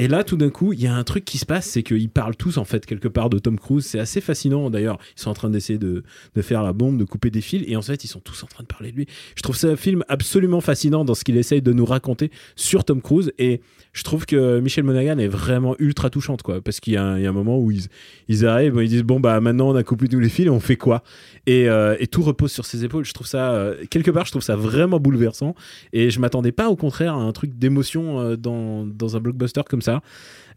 [0.02, 2.10] Et là, tout d'un coup, il y a un truc qui se passe, c'est qu'ils
[2.10, 3.86] parlent tous en fait quelque part de Tom Cruise.
[3.86, 4.68] C'est assez fascinant.
[4.68, 6.02] D'ailleurs, ils sont en train d'essayer de,
[6.34, 8.48] de, faire la bombe, de couper des fils, et en fait, ils sont tous en
[8.48, 9.06] train de parler de lui.
[9.36, 12.82] Je trouve ça un film absolument fascinant dans ce qu'il essaye de nous raconter sur
[12.82, 13.32] Tom Cruise.
[13.38, 13.60] Et
[13.92, 16.60] je trouve que Michel Monaghan est vraiment ultra touchante, quoi.
[16.62, 17.88] Parce qu'il y, a un moment où ils,
[18.28, 20.60] ils arrivent, ils disent bon bah maintenant on a coupé tous les fils, et on
[20.60, 21.02] fait quoi?
[21.46, 23.04] Et, euh, et, tout repose sur ses épaules.
[23.04, 25.54] Je trouve ça euh, quelque part, je trouve ça vraiment bouleversant.
[25.92, 29.62] Et je m'attendais pas, au contraire, à un truc d'émotion euh, dans, dans un blockbuster
[29.68, 30.00] comme ça.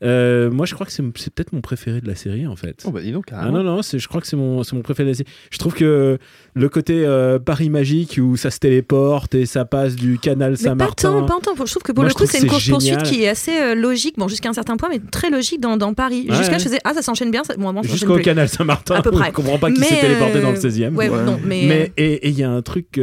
[0.03, 2.83] Euh, moi, je crois que c'est peut-être mon préféré de la série, en fait.
[2.85, 5.11] Oh, bah dis donc, Ah non, non, je crois que c'est mon, mon préféré de
[5.11, 5.29] la série.
[5.51, 6.17] Je trouve que
[6.53, 11.21] le côté euh, Paris magique où ça se téléporte et ça passe du canal Saint-Martin.
[11.21, 13.57] Pas tant, pas Je trouve que pour le coup, c'est une course-poursuite qui est assez
[13.57, 16.27] euh, logique, bon, jusqu'à un certain point, mais très logique dans, dans Paris.
[16.29, 17.43] Jusqu'à, je faisais, ah, ça s'enchaîne bien.
[17.43, 17.55] Ça...
[17.83, 18.95] Jusqu'au canal Saint-Martin.
[18.95, 19.29] À peu près.
[19.29, 20.93] On comprend pas qui s'est téléporté dans le 16e.
[20.93, 21.65] Ouais, Non, mais.
[21.67, 22.99] mais et il y a un truc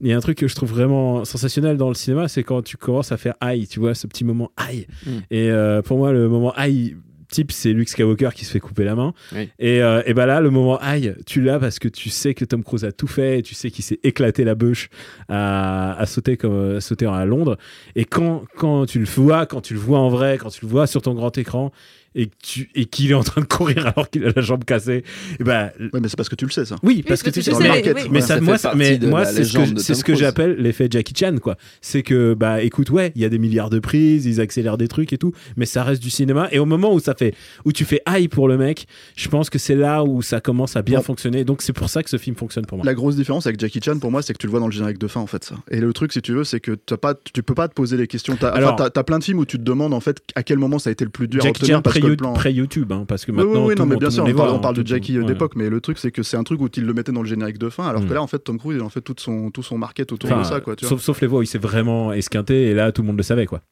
[0.00, 2.62] il y a un truc que je trouve vraiment sensationnel dans le cinéma, c'est quand
[2.62, 4.86] tu commences à faire aïe, tu vois, ce petit moment aïe.
[5.04, 5.10] Mm.
[5.30, 6.96] Et euh, pour moi, le moment aïe
[7.30, 9.14] type, c'est Luke Skywalker qui se fait couper la main.
[9.58, 12.44] Et, euh, et bah là, le moment aïe, tu l'as parce que tu sais que
[12.44, 14.88] Tom Cruise a tout fait, et tu sais qu'il s'est éclaté la bûche
[15.28, 17.56] à, à, sauter comme à sauter à Londres.
[17.96, 20.70] Et quand, quand tu le vois, quand tu le vois en vrai, quand tu le
[20.70, 21.72] vois sur ton grand écran,
[22.14, 22.28] et
[22.74, 25.04] et qu'il est en train de courir alors qu'il a la jambe cassée et
[25.40, 26.76] eh ben ouais, mais c'est parce que tu le sais ça.
[26.82, 27.52] Oui parce que tu sais,
[28.10, 31.36] mais ça, moi, mais moi c'est ce que c'est ce que j'appelle l'effet Jackie Chan
[31.40, 31.56] quoi.
[31.80, 34.88] C'est que bah écoute ouais il y a des milliards de prises ils accélèrent des
[34.88, 36.48] trucs et tout mais ça reste du cinéma.
[36.50, 39.48] Et au moment où ça fait où tu fais high pour le mec je pense
[39.48, 41.44] que c'est là où ça commence à bien fonctionner.
[41.44, 42.84] Donc c'est pour ça que ce film fonctionne pour moi.
[42.84, 44.72] La grosse différence avec Jackie Chan pour moi c'est que tu le vois dans le
[44.72, 45.54] générique de fin en fait ça.
[45.70, 47.96] Et le truc si tu veux c'est que as pas tu peux pas te poser
[47.96, 48.36] les questions.
[48.36, 50.90] T'as as, plein de films où tu te demandes en fait à quel moment ça
[50.90, 51.82] a été le plus dur à obtenir
[52.34, 53.66] pré-YouTube, hein, parce que maintenant.
[53.66, 55.98] Oui, non, mais bien sûr, on, parle, on parle de Jackie d'époque, mais le truc,
[55.98, 58.02] c'est que c'est un truc où il le mettait dans le générique de fin, alors
[58.02, 58.14] que mm.
[58.14, 60.44] là, en fait, Tom Cruise, il en fait tout son, tout son market autour de
[60.44, 60.74] ça, quoi.
[60.80, 63.46] sauf, sauf les voix il s'est vraiment esquinté, et là, tout le monde le savait,
[63.46, 63.62] quoi.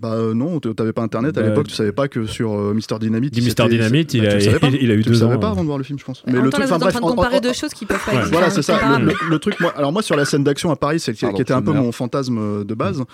[0.00, 2.74] Bah euh, non, t'avais pas internet à bah, l'époque, tu savais pas que sur euh,
[2.74, 3.36] Mister Dynamite.
[3.36, 4.38] Mister Dynamite, il, a,
[4.80, 5.28] il, a eu tu deux ans.
[5.28, 6.24] savais pas avant de voir le film, je pense.
[6.26, 8.32] Mais le truc, enfin bref, en train de comparer deux choses qui peuvent pas exister.
[8.32, 8.98] Voilà, c'est ça.
[8.98, 11.62] Le, truc, moi, alors moi sur la scène d'action à Paris, c'est qui était un
[11.62, 13.04] peu mon fantasme de base.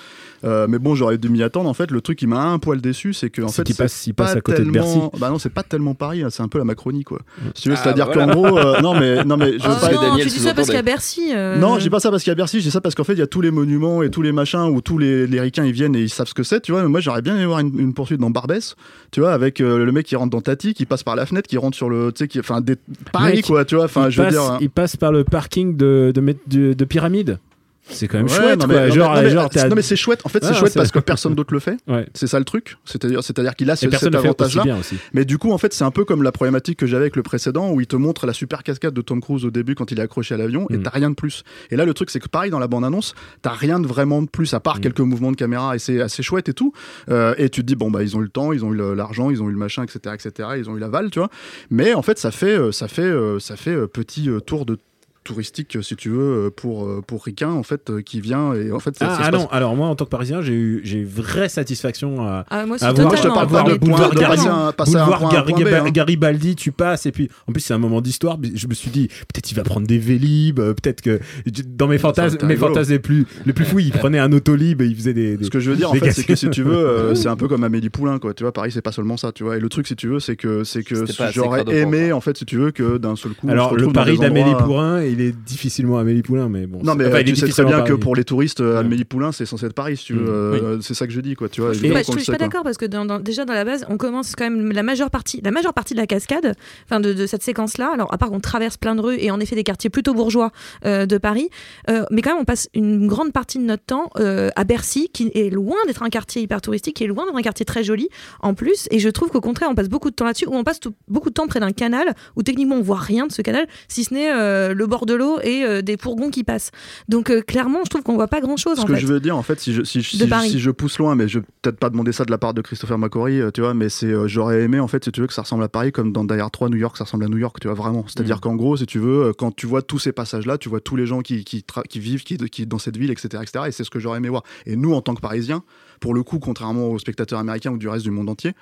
[0.43, 1.69] Euh, mais bon, j'aurais dû m'y attendre.
[1.69, 4.07] En fait, le truc qui m'a un poil déçu, c'est que en fait, il passe,
[4.07, 5.01] il passe à côté de Bercy.
[5.19, 7.19] Bah non, c'est pas tellement Paris, c'est un peu la Macronie, quoi.
[7.55, 9.93] Si tu veux, c'est-à-dire qu'en gros, non mais non mais je veux pas.
[9.93, 11.33] Non, tu dis ça parce qu'il y a Bercy.
[11.59, 12.61] Non, je dis pas ça parce qu'il y a Bercy.
[12.61, 14.33] Je dis ça parce qu'en fait, il y a tous les monuments et tous les
[14.33, 16.70] machins où tous les ricains ils viennent et ils savent ce que c'est.
[16.71, 18.77] Tu vois, mais moi, j'aurais bien voir une, poursuite dans Barbès,
[19.11, 21.49] tu vois, avec euh, le mec qui rentre dans Tati, qui passe par la fenêtre,
[21.49, 22.77] qui rentre sur le, tu sais, qui, enfin, des...
[23.11, 24.43] pareil quoi, tu vois, enfin, je veux dire.
[24.43, 24.59] Hein.
[24.61, 27.41] Il passe par le parking de, de, de, de pyramide.
[27.89, 28.61] C'est quand même chouette.
[28.61, 30.21] Non, mais, genre, non, mais c'est chouette.
[30.25, 31.77] En fait, c'est chouette parce que personne d'autre le fait.
[32.15, 32.77] C'est ça le truc.
[32.85, 34.65] C'est-à-dire, c'est-à-dire qu'il a ce, cet avantage-là.
[35.13, 37.23] Mais du coup, en fait, c'est un peu comme la problématique que j'avais avec le
[37.23, 39.99] précédent où il te montre la super cascade de Tom Cruise au début quand il
[39.99, 40.83] est accroché à l'avion et mm.
[40.83, 41.43] t'as rien de plus.
[41.71, 44.29] Et là, le truc, c'est que pareil dans la bande-annonce, t'as rien de vraiment de
[44.29, 44.81] plus à part mm.
[44.81, 46.73] quelques mouvements de caméra et c'est assez chouette et tout.
[47.11, 48.95] Euh, et tu te dis bon bah ils ont eu le temps, ils ont eu
[48.95, 50.51] l'argent, ils ont eu le machin, etc., etc.
[50.59, 51.31] Ils ont eu l'aval, tu vois.
[51.71, 54.79] Mais en fait, ça fait, euh, ça fait, euh, ça fait petit tour de
[55.25, 58.55] touristique, si tu veux, euh, pour, euh, pour Riquin, en fait, euh, qui vient.
[58.55, 61.05] Et en fait, ah, ah non, alors moi, en tant que Parisien, j'ai eu j'ai
[61.05, 65.91] vraie satisfaction à, ah, moi à voir, je te parle voir le boulevard, Parisien, boulevard
[65.93, 68.39] Garibaldi, tu passes, et puis en plus, c'est un moment d'histoire.
[68.55, 71.21] Je me suis dit, peut-être il va prendre des Vélib, peut-être que
[71.67, 74.87] dans mes fantasmes, mes fantasmes les plus, les plus fous, il prenait un Autolib et
[74.87, 75.39] il faisait des.
[75.43, 77.47] Ce que je veux dire, en fait, c'est que si tu veux, c'est un peu
[77.47, 78.33] comme Amélie Poulain, quoi.
[78.33, 79.59] Tu vois, Paris, c'est pas seulement ça, tu vois.
[79.59, 82.47] Et le truc, si tu veux, c'est que, c'est que j'aurais aimé, en fait, si
[82.47, 83.51] tu veux, que d'un seul coup.
[83.51, 86.81] Alors, le Paris d'Amélie Poulain il est difficilement Amélie Poulain, mais bon.
[86.83, 88.01] Non, mais enfin, est tu sais très bien que Paris.
[88.01, 88.81] pour les touristes, euh, Ouais.
[88.81, 90.23] Amélie Poulain, c'est censé être Paris, si tu veux.
[90.23, 90.27] Mm.
[90.65, 91.49] euh, C'est ça que je dis, quoi.
[91.49, 93.65] Tu vois, Bah, qu'on je suis pas d'accord parce que dans- dans- déjà dans la
[93.65, 96.55] base, on commence quand même la majeure partie, la majeure partie de la cascade,
[96.87, 97.91] enfin de, de cette séquence-là.
[97.93, 100.51] Alors à part qu'on traverse plein de rues et en effet des quartiers plutôt bourgeois
[100.85, 101.49] euh, de Paris,
[101.91, 105.09] euh, mais quand même on passe une grande partie de notre temps euh, à Bercy,
[105.13, 107.83] qui est loin d'être un quartier hyper touristique, qui est loin d'être un quartier très
[107.85, 108.09] joli
[108.41, 108.87] en plus.
[108.91, 110.95] Et je trouve qu'au contraire, on passe beaucoup de temps là-dessus, où on passe tout-
[111.09, 114.05] beaucoup de temps près d'un canal où techniquement on voit rien de ce canal, si
[114.05, 116.71] ce n'est euh, le bord de l'eau et euh, des fourgons qui passent.
[117.09, 119.01] Donc euh, clairement, je trouve qu'on voit pas grand-chose Ce en que fait.
[119.01, 120.51] je veux dire, en fait, si je, si, je- si, Paris.
[120.51, 122.61] si je pousse loin, mais je vais peut-être pas demander ça de la part de
[122.63, 125.27] Christopher McQuarrie, euh, tu vois, mais c'est, euh, j'aurais aimé, en fait, si tu veux,
[125.27, 127.29] que ça ressemble à Paris, comme dans Die Hard 3, New York, ça ressemble à
[127.29, 128.05] New York, tu vois, vraiment.
[128.07, 128.41] C'est-à-dire Mm.
[128.41, 131.07] qu'en gros, si tu veux, quand tu vois tous ces passages-là, tu vois tous les
[131.07, 133.91] gens qui, qui, qui vivent qui, qui, dans cette ville, etc., etc., et c'est ce
[133.91, 134.43] que j'aurais aimé voir.
[134.67, 135.63] Et nous, en tant que Parisiens,
[136.01, 138.53] pour le coup, contrairement aux spectateurs américains ou du reste du monde entier,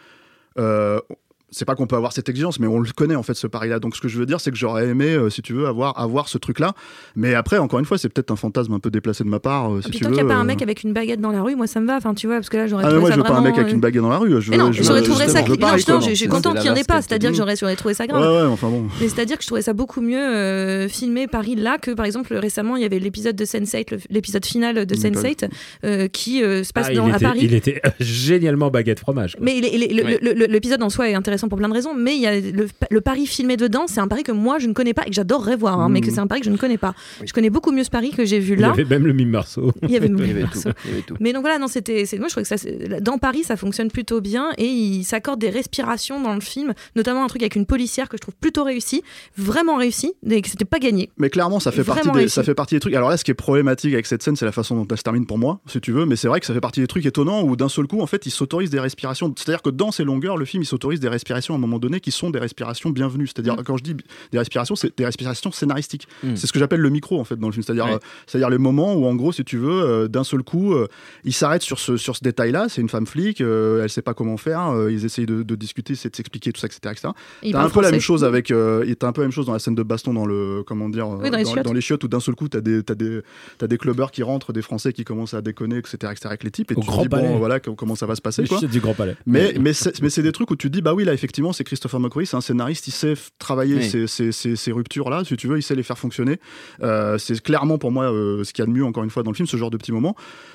[0.59, 1.01] euh,
[1.50, 3.78] c'est pas qu'on peut avoir cette exigence, mais on le connaît en fait ce Paris-là.
[3.80, 5.98] Donc ce que je veux dire, c'est que j'aurais aimé, euh, si tu veux, avoir,
[5.98, 6.72] avoir ce truc-là.
[7.16, 9.72] Mais après, encore une fois, c'est peut-être un fantasme un peu déplacé de ma part.
[9.72, 10.82] euh, si Et puis tu tant veux, qu'il n'y a pas un euh, mec avec
[10.82, 12.66] une baguette dans la rue, moi ça me va, enfin tu vois, parce que là
[12.66, 14.02] j'aurais Ah, mais trouvé moi, ça je veux pas un mec avec euh, une baguette
[14.02, 14.40] dans la rue.
[14.42, 15.40] Je veux, non, je j'aurais trouvé ça.
[15.42, 18.04] Non, je suis la qu'il n'y en ait pas, c'est-à-dire que j'aurais j'aurais trouvé ça
[18.04, 18.22] Ouais, grave.
[18.44, 18.84] ouais, enfin bon.
[19.00, 22.34] Mais c'est-à-dire que je trouvais ça beaucoup mieux euh, filmé Paris là que par exemple
[22.34, 25.48] récemment il y avait l'épisode de Sense8, le- l'épisode final de Mm, pas Sense8
[25.84, 27.38] euh, qui se passe Ah, à Paris.
[27.42, 29.37] il était génialement baguette fromage.
[29.40, 30.18] Mais Ouais.
[30.48, 33.01] l'épisode en soi est intéressant pour plein de raisons, mais il y a le, le
[33.01, 35.55] Paris filmé dedans, c'est un Paris que moi je ne connais pas et que j'adorerais
[35.57, 36.14] voir, hein, mais que Mhm.
[36.14, 36.94] c'est un Paris que je ne connais pas.
[37.20, 37.27] Oui.
[37.29, 38.70] Je connais beaucoup mieux ce Paris que j'ai vu il y là.
[38.70, 39.70] avait même le mime Marceau.
[39.83, 40.59] Il y avait Il y avait tout.
[40.85, 41.14] il y avait tout.
[41.20, 42.57] Mais donc voilà, non, c'était, c'est, moi je trouve que ça,
[43.01, 47.22] dans Paris, ça fonctionne plutôt bien et il s'accorde des respirations dans le film, notamment
[47.22, 49.03] un truc avec une policière que je trouve plutôt réussi,
[49.37, 51.11] vraiment réussi, et que c'était pas gagné.
[51.18, 52.94] Mais clairement, ça fait, partie des, ça fait partie des trucs.
[52.94, 55.03] Alors là, ce qui est problématique avec cette scène, c'est la façon dont elle se
[55.03, 56.07] termine pour moi, si tu veux.
[56.07, 58.07] Mais c'est vrai que ça fait partie des trucs étonnants où d'un seul coup, en
[58.07, 59.33] fait, il s'autorise des respirations.
[59.37, 62.01] C'est-à-dire que dans ses longueurs, le film, il s'autorise des respirations à un moment donné
[62.01, 63.27] qui sont des respirations bienvenues.
[63.27, 63.62] C'est-à-dire, Mm.
[63.64, 63.95] quand je dis
[64.33, 66.07] des respirations, c'est des respirations scénaristiques.
[66.23, 66.37] Mm.
[66.37, 67.62] C'est ce que j'appelle le micro, en fait, dans le film.
[67.62, 67.93] C'est-à-dire, Ouais.
[67.95, 70.87] euh, c'est-à-dire les moments où, en gros, si tu veux, euh, d'un seul coup, euh,
[71.25, 72.67] il s'arrête sur ce, sur ce détail-là.
[72.69, 74.69] C'est une femme flic, euh, elle sait pas comment faire.
[74.69, 76.81] euh, ils essayent de, de discuter, c'est de s'expliquer tout ça, etc.
[76.93, 77.09] etc.
[77.43, 78.51] Et il T'as un peu la même chose avec.
[78.51, 80.62] Euh, et t'as un peu la même chose dans la scène de baston dans le.
[80.67, 81.64] Comment dire Oui, dans les chiottes.
[81.64, 83.21] dans les chiottes où d'un seul coup t'as des, t'as des,
[83.59, 85.97] t'as des clubbers qui rentrent, des Français qui commencent à déconner, etc.
[86.12, 86.21] etc.
[86.27, 86.71] avec les types.
[86.73, 87.29] Et Au tu Grand dis, Palais.
[87.29, 88.61] bon, voilà, co- comment ça va se passer, Le quoi.
[88.61, 89.17] du Grand Palais.
[89.27, 91.52] Mais, mais, c'est, mais c'est des trucs où tu te dis, bah oui, là, effectivement,
[91.52, 93.88] c'est Christopher McQuarrie, c'est un scénariste, il sait travailler Oui.
[93.90, 96.38] ces, ces, ces, ces ruptures-là, si tu veux, il sait les faire fonctionner.
[96.83, 99.22] Euh, c'est clairement pour moi euh, ce qu'il y a de mieux, encore une fois,
[99.24, 100.14] dans le film, ce genre de petits moments.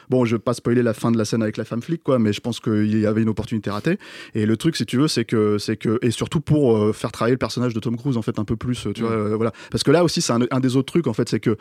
[0.09, 2.17] Bon, je vais pas spoiler la fin de la scène avec la femme flic, quoi,
[2.17, 3.99] mais je pense qu'il y avait une opportunité ratée.
[4.33, 7.11] Et le truc, si tu veux, c'est que, c'est que, et surtout pour euh, faire
[7.11, 9.51] travailler le personnage de Tom Cruise, en fait, un peu plus, tu vois, voilà.
[9.69, 11.57] Parce que là aussi, c'est un, un des autres trucs, en fait, c'est que,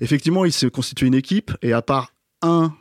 [0.00, 2.72] effectivement, il s'est constitué une équipe, et à part un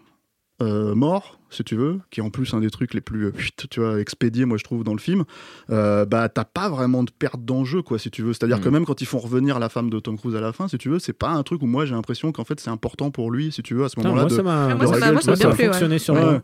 [0.62, 3.32] mort, si tu veux, qui est en plus un des trucs les plus, euh,
[3.70, 5.24] tu vois, expédiés, moi je trouve, dans le film,
[5.72, 8.34] euh, bah t'as pas vraiment de perte d'enjeu, quoi, si tu veux.
[8.34, 8.62] C'est-à-dire Mm.
[8.62, 10.78] que même quand ils font revenir la femme de Tom Cruise à la fin, si
[10.78, 13.32] tu veux, c'est pas un truc où moi j'ai l'impression qu'en fait c'est important pour
[13.32, 14.22] lui, si tu veux, à ce moment-là.
[14.22, 15.64] moi, de- ça m'a Ah, moi, ça m'a- moi, ça m'a ça a bien plu,
[15.64, 15.70] ouais.
[15.70, 16.22] fonctionné sur Ouais.
[16.24, 16.42] moi.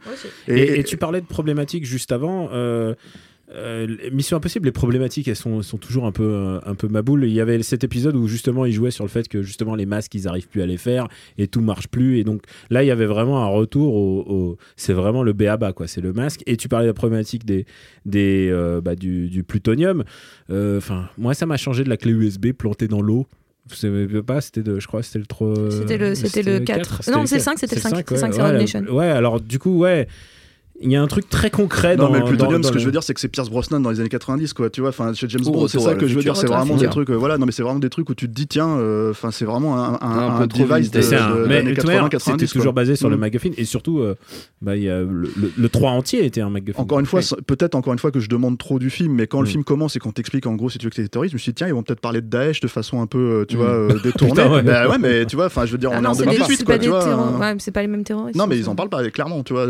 [0.47, 2.49] Et, Et, et tu parlais de problématiques juste avant.
[2.53, 2.95] euh,
[3.53, 7.25] euh, Mission Impossible, les problématiques, elles sont, sont toujours un peu, euh, un peu maboules.
[7.25, 9.85] Il y avait cet épisode où justement il jouait sur le fait que justement les
[9.85, 12.17] masques, ils arrivent plus à les faire et tout marche plus.
[12.19, 14.19] Et donc là, il y avait vraiment un retour au.
[14.27, 15.87] au- c'est vraiment le B à bas, quoi.
[15.87, 16.43] C'est le masque.
[16.45, 17.65] Et tu parlais de la problématique des,
[18.05, 20.03] des, euh, bah, du, du plutonium.
[20.49, 23.27] Euh, Enfin, moi, ça m'a changé de la clé USB plantée dans l'eau.
[23.73, 23.89] C'est
[24.25, 25.53] pas, c'était de, je crois, c'était le 3.
[25.69, 27.11] C'était le- c'était le 4.
[27.11, 28.81] Non, c'est le 5, c'était le 5, c'est le 5, c'est ouais, Revelation.
[28.89, 30.07] ouais, alors du coup, ouais.
[30.83, 32.79] Il y a un truc très concret non, dans mais le plutonium, dans- ce que
[32.79, 34.69] je veux dire, c'est que c'est Pierce Brosnan dans les années 90, quoi.
[34.69, 36.35] Tu vois, enfin, chez James Bond, c'est ça que je veux dire.
[36.35, 37.37] C'est vraiment des trucs, voilà.
[37.37, 39.77] Non, mais c'est vraiment des trucs où tu te dis, tiens, euh, enfin, c'est vraiment
[39.77, 41.03] un, un, device de, vintage.
[41.03, 42.39] C'est un- de- mais d'années de toute manière, 80-90.
[42.47, 43.19] c'était toujours basé sur le Mm.
[43.19, 44.15] MacGuffin et surtout, euh,
[44.61, 46.81] bah, il y a le, le- le 3 entier était un MacGuffin.
[46.81, 49.41] Encore une fois, peut-être encore une fois que je demande trop du film, mais quand
[49.41, 49.51] le Mm.
[49.51, 51.35] film commence et qu'on t'explique en gros si tu veux que c'est des terroristes, je
[51.37, 53.45] me suis dit tiens ils vont peut-être parler de Daesh de façon un peu euh,
[53.45, 53.59] tu Mm.
[53.59, 54.41] vois euh, détournée.
[54.43, 54.61] Ouais.
[54.63, 56.23] Bah ouais, mais tu vois, enfin je veux dire Ah on est non, en c'est
[56.25, 57.55] des- 2018 c'est quoi, pas tu des vois.
[57.59, 58.37] c'est pas les mêmes terroristes.
[58.37, 59.67] Non mais ils en parlent pas clairement, tu vois.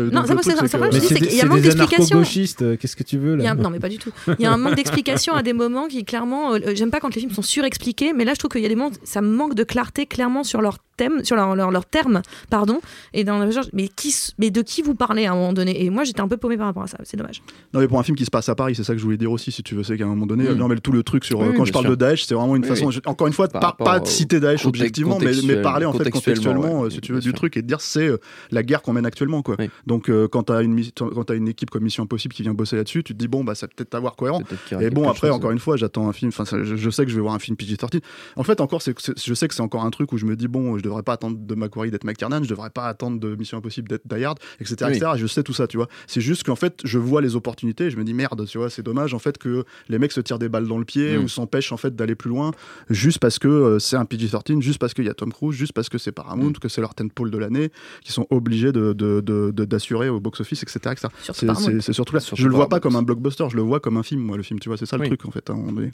[1.02, 2.18] Dis, c'est qu'il y a un manque d'explication.
[2.62, 4.10] euh, qu'est-ce que tu veux Il y là a un- non, mais pas du tout.
[4.38, 7.14] Il y a un manque d'explication à des moments qui, clairement, euh, j'aime pas quand
[7.14, 9.54] les films sont surexpliqués, mais là, je trouve qu'il y a des moments, ça manque
[9.54, 12.80] de clarté clairement sur leur thème, sur leur, leur, leur terme, pardon.
[13.12, 13.38] Et dans
[13.72, 15.84] mais, qui, mais de qui vous parlez à un moment donné?
[15.84, 16.98] Et moi, j'étais un peu paumé par rapport à ça.
[17.04, 17.42] C'est dommage.
[17.72, 19.16] Non mais pour un film qui se passe à Paris, c'est ça que je voulais
[19.16, 20.54] dire aussi si tu veux, c'est qu'à un moment donné, Mm.
[20.54, 21.96] non mais tout le truc sur euh, Oui, quand je parle sûr.
[21.96, 23.00] de Daesh, c'est vraiment une Oui, façon oui.
[23.06, 26.86] encore une fois Par pas, de citer Daesh objectivement, mais, parler en fait contextuellement, ouais,
[26.86, 27.34] euh, si tu veux, du sûr.
[27.34, 28.18] truc et de dire c'est euh,
[28.50, 29.56] la guerre qu'on mène actuellement quoi.
[29.58, 29.70] Oui.
[29.86, 32.76] Donc euh, quand t'as une quand t'as une équipe comme Mission Impossible qui vient bosser
[32.76, 34.40] là-dessus, tu te dis bon bah ça peut être avoir cohérent.
[34.40, 36.30] Peut-être y aura Et bon, après, encore une fois, j'attends un film.
[36.36, 38.00] Enfin, je, sais que je vais voir un film PG-13.
[38.36, 40.76] En fait, encore, je sais que c'est encore un truc où je me dis, bon,
[40.78, 43.56] je devrais devrais pas attendre de Macquarie d'être McTiernan, je devrais pas attendre de Mission
[43.58, 45.12] Impossible d'être Die Hard, etc., etc.
[45.16, 45.88] Je sais tout ça, tu vois.
[46.06, 48.68] C'est juste qu'en fait, je vois les opportunités et je me dis merde, tu vois,
[48.70, 51.24] c'est dommage en fait que les mecs se tirent des balles dans le pied Mm.
[51.24, 52.50] ou s'empêchent en fait d'aller plus loin
[52.90, 55.72] juste parce que euh, c'est un PG-13, juste parce qu'il y a Tom Cruise, juste
[55.72, 56.58] parce que c'est Paramount, Mm.
[56.58, 57.70] que c'est leur tentpole de l'année,
[58.02, 61.08] qui sont obligés de, de- de- de- d'assurer au box-office, etc., etc.
[61.32, 62.20] C'est, surtout là.
[62.20, 64.36] Surtout je le vois pas comme un blockbuster, je le vois comme un film, moi,
[64.36, 65.08] le film, tu vois, c'est ça le Oui.
[65.08, 65.48] truc en fait.
[65.48, 65.90] à un moment donné.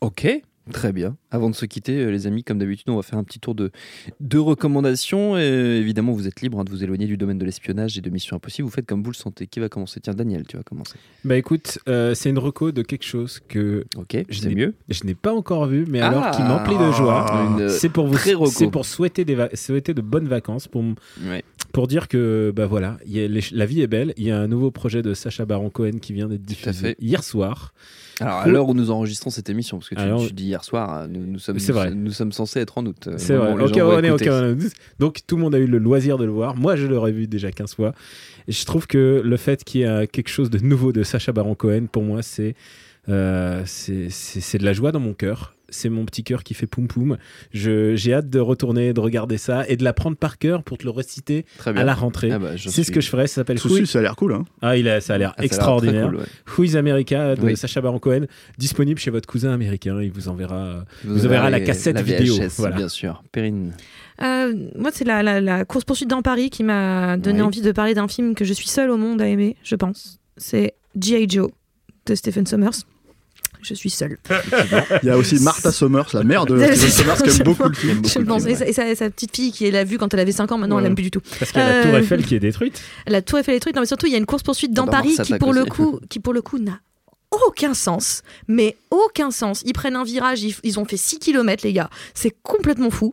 [0.00, 0.26] Ok,
[0.72, 1.16] très bien.
[1.30, 3.54] Avant de se quitter, euh, les amis, comme d'habitude, on va faire un petit tour
[3.54, 3.70] de,
[4.20, 5.36] de recommandations.
[5.38, 5.42] Et
[5.80, 8.36] évidemment, vous êtes libre hein, de vous éloigner du domaine de l'espionnage et de Mission
[8.36, 8.66] Impossible.
[8.66, 9.46] Vous faites comme vous le sentez.
[9.46, 10.00] Qui va commencer?
[10.00, 10.94] Tiens, Daniel, tu vas commencer.
[11.24, 14.74] Bah écoute, euh, c'est une reco de quelque chose que Ok, Je n'ai- mieux.
[14.88, 16.08] je n'ai pas encore vu, mais Ah.
[16.08, 17.26] alors qui m'emplit de joie.
[17.56, 18.50] Une, euh, C'est pour vous, très reco.
[18.50, 20.94] c'est pour souhaiter des va- souhaiter de bonnes vacances, pour m-
[21.26, 21.42] Ouais.
[21.72, 24.12] pour dire que bah voilà, il y a les- la vie est belle.
[24.16, 27.22] Il y a un nouveau projet de Sacha Baron Cohen qui vient d'être diffusé hier
[27.22, 27.72] soir.
[28.20, 30.62] Alors, à l'heure où nous enregistrons cette émission, parce que tu, Alors- tu dis hier
[30.64, 31.90] soir, euh, nous, nous sommes, C'est vrai.
[31.92, 33.06] nous sommes censés être en août.
[33.08, 33.52] euh, C'est vrai.
[34.98, 36.56] Donc tout le monde a eu le loisir de le voir.
[36.56, 37.92] Moi, je l'aurais vu déjà 15 fois.
[38.46, 41.32] Et je trouve que le fait qu'il y ait quelque chose de nouveau de Sacha
[41.32, 42.20] Baron Cohen, pour moi,
[43.08, 45.53] euh, c'est- c'est de la joie dans mon cœur.
[45.74, 47.18] C'est mon petit cœur qui fait poum poum.
[47.52, 50.84] Je- J'ai hâte de retourner, de regarder ça et de l'apprendre par cœur pour te
[50.84, 52.30] le reciter Très à la rentrée.
[52.32, 53.26] Ah bah, c'est ce que je ferai.
[53.26, 54.32] Ça s'appelle Souci, Who, ça a l'air cool.
[54.34, 54.44] Hein.
[54.62, 56.06] ah, il a, ça a l'air Ah, extraordinaire.
[56.08, 56.24] cool, ouais.
[56.58, 57.56] Who is America de Oui.
[57.56, 58.26] Sacha Baron Cohen,
[58.58, 60.00] disponible chez votre cousin américain.
[60.00, 60.84] Il vous enverra.
[61.04, 62.76] Vous, Vous verrez la cassette la vidéo, VHS, voilà.
[62.76, 63.22] bien sûr.
[63.32, 63.72] Perrine.
[64.22, 67.46] Euh, moi, c'est la, la, la course-poursuite dans Paris qui m'a donné Oui.
[67.46, 70.18] envie de parler d'un film que je suis seule au monde à aimer, je pense.
[70.36, 71.26] C'est G.I.
[71.28, 71.50] Joe
[72.06, 72.70] de Stephen Sommers.
[73.64, 74.18] Je suis seule.
[75.02, 77.44] Il y a aussi Martha Summers, la mère de C'est Steven ça, Sommers, qui aime
[77.44, 77.96] beaucoup le film.
[77.96, 78.42] Je beaucoup le pense.
[78.44, 80.32] film, Et, sa, et sa- et sa petite fille qui l'a vue quand elle avait
[80.32, 81.22] 5 ans, maintenant elle l'aime plus du tout.
[81.38, 82.80] Parce qu'il y a la Tour Euh, Eiffel qui est détruite.
[83.06, 83.74] La Tour Eiffel est trucs.
[83.74, 85.98] Non, mais surtout, il y a une course-poursuite dans bah, Paris qui, pour le coup,
[86.08, 86.78] qui, pour le coup, n'a
[87.48, 88.22] aucun sens.
[88.48, 89.62] Mais aucun sens.
[89.64, 91.90] Ils prennent un virage, ils, ils ont fait 6 km, les gars.
[92.14, 93.12] C'est complètement fou.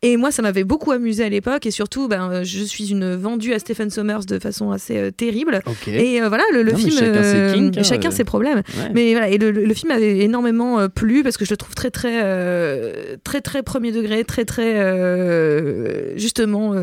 [0.00, 1.66] Et moi, ça m'avait beaucoup amusé à l'époque.
[1.66, 5.10] Et surtout, ben, euh, je suis une vendue à Stephen Sommers de façon assez euh,
[5.10, 5.60] terrible.
[5.88, 6.98] Et euh, voilà, le, le Non, mais film.
[6.98, 8.58] chacun ses kinks, hein, chacun ses problèmes.
[8.58, 8.90] Ouais.
[8.94, 12.20] Mais voilà, et le, film avait énormément plu parce que je le trouve très très
[12.22, 16.74] euh, très très premier degré, très très justement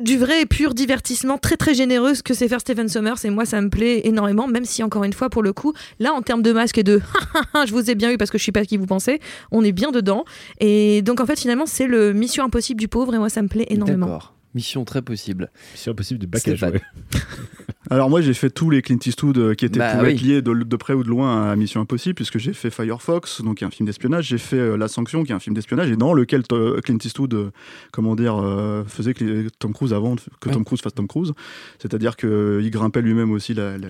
[0.00, 3.30] du vrai et pur divertissement, très très généreux ce que c'est faire Stephen Sommers et
[3.30, 6.22] moi ça me plaît énormément, même si encore une fois pour le coup, là en
[6.22, 7.00] termes de masque et de
[7.66, 9.72] je vous ai bien eu parce que je suis pas qui vous pensez, on est
[9.72, 10.24] bien dedans
[10.60, 13.48] et donc en fait finalement c'est le Mission Impossible du pauvre et moi ça me
[13.48, 14.06] plaît énormément.
[14.06, 14.34] D'accord.
[14.54, 15.50] Mission très possible.
[15.74, 16.80] C'est impossible de bac à jouer.
[17.90, 20.10] Alors moi j'ai fait tous les Clint Eastwood euh, qui étaient Bah oui.
[20.10, 23.42] être liés de, de près ou de loin à Mission Impossible puisque j'ai fait Firefox
[23.42, 25.54] donc qui est un film d'espionnage, j'ai fait euh, La Sanction qui est un film
[25.54, 27.50] d'espionnage et dans lequel to- Clint Eastwood euh,
[27.92, 30.54] comment dire euh, faisait que Tom Cruise avant que Ouais.
[30.54, 31.32] Tom Cruise fasse Tom Cruise,
[31.80, 33.88] c'est-à-dire que euh, il grimpait lui-même aussi la, la-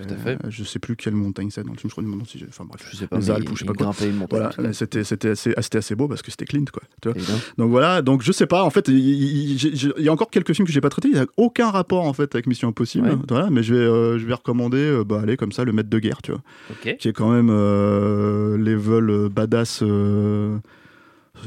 [0.49, 2.87] je sais plus quelle montagne c'est dans le film je crois du si enfin bref.
[2.91, 3.85] Je sais pas, Les Alpes ou je sais pas quoi.
[3.87, 4.49] grimpait une montagne.
[4.55, 6.83] Voilà, c'était c'était assez, ah, assez beau parce que c'était Clint quoi.
[7.01, 7.21] Tu vois.
[7.57, 10.29] Donc voilà, donc je sais pas, en fait, il, j'ai- j'ai- il y a encore
[10.29, 12.67] quelques films que j'ai pas traités, il y a aucun rapport en fait avec Mission
[12.69, 13.15] Impossible, Ouais.
[13.27, 15.89] voilà, mais je vais, euh, je vais recommander, euh, bah allez comme ça, le maître
[15.89, 16.97] de guerre, tu vois, Ok.
[16.97, 20.57] qui est quand même euh, level euh, badass euh,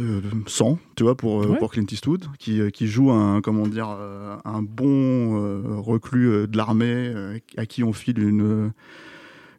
[0.01, 1.59] euh, 100, tu vois, pour, euh, Ouais.
[1.59, 6.29] pour Clint Eastwood, qui, euh, qui joue un, comment dire, euh, un bon euh, reclus
[6.31, 8.73] euh, de l'armée euh, à qui on file une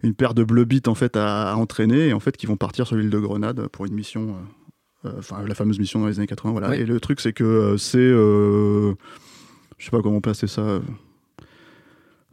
[0.03, 2.87] une paire de bleu en fait à, à entraîner et en fait qui vont partir
[2.87, 4.35] sur l'île de Grenade pour une mission
[5.05, 7.33] euh, euh, enfin la fameuse mission dans les années 80 voilà et le truc c'est
[7.33, 8.95] que euh, c'est euh,
[9.77, 10.79] je sais pas comment placer ça euh,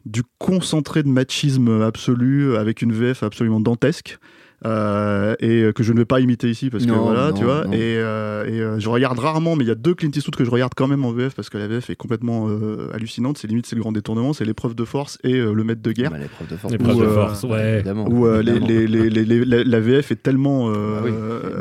[0.07, 4.19] du concentré de machisme absolu avec une VF absolument dantesque
[4.67, 7.37] euh, et euh, que je ne vais pas imiter ici parce que Non, voilà non,
[7.37, 7.73] tu vois non.
[7.73, 10.45] et, euh, et, euh, je regarde rarement mais il y a deux Clint Eastwood que
[10.45, 13.47] je regarde quand même en VF parce que la VF est complètement euh, hallucinante c'est
[13.47, 16.11] limite c'est le grand détournement c'est l'épreuve de force et euh, le maître de guerre
[16.11, 16.73] Bah, l'épreuve de force.
[16.73, 17.75] L'épreuve Ou, de force, ouais.
[17.77, 18.09] Évidemment.
[18.09, 18.67] où les, évidemment.
[18.67, 21.09] les- les- les- les- la, la VF est tellement euh, Bah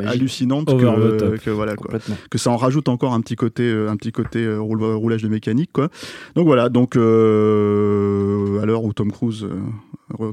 [0.00, 2.16] oui, hallucinante que, voilà quoi Complètement.
[2.30, 5.28] que ça en rajoute encore un petit côté euh, un petit côté euh, roulage de
[5.28, 5.88] mécanique quoi
[6.34, 9.54] donc voilà donc euh, à l'heure où Tom Cruise euh,